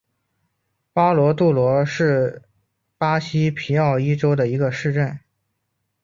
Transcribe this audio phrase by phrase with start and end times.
[0.93, 2.41] 巴罗杜罗是
[2.97, 5.19] 巴西皮奥伊州的一个市镇。